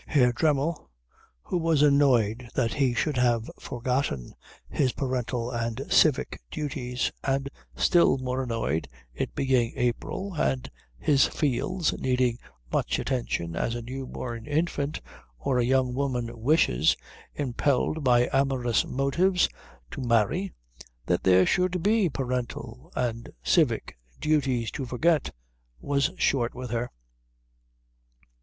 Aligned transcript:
Herr 0.07 0.33
Dremmel, 0.33 0.89
who 1.43 1.59
was 1.59 1.83
annoyed 1.83 2.49
that 2.55 2.73
he 2.73 2.95
should 2.95 3.17
have 3.17 3.51
forgotten 3.59 4.33
his 4.67 4.93
parental 4.93 5.51
and 5.51 5.79
civic 5.91 6.41
duties, 6.49 7.11
and 7.23 7.51
still 7.75 8.17
more 8.17 8.41
annoyed, 8.41 8.89
it 9.13 9.35
being 9.35 9.73
April 9.75 10.33
and 10.33 10.71
his 10.97 11.27
fields 11.27 11.93
needing 11.99 12.39
much 12.73 12.97
attention 12.97 13.55
as 13.55 13.75
a 13.75 13.83
new 13.83 14.07
born 14.07 14.47
infant, 14.47 14.99
or 15.37 15.59
a 15.59 15.63
young 15.63 15.93
woman 15.93 16.29
one 16.29 16.41
wishes, 16.41 16.97
impelled 17.35 18.03
by 18.03 18.27
amorous 18.33 18.83
motives, 18.87 19.47
to 19.91 20.01
marry, 20.01 20.51
that 21.05 21.21
there 21.21 21.45
should 21.45 21.83
be 21.83 22.09
parental 22.09 22.91
and 22.95 23.29
civic 23.43 23.99
duties 24.19 24.71
to 24.71 24.83
forget, 24.83 25.29
was 25.79 26.09
short 26.17 26.55
with 26.55 26.71
her. 26.71 26.89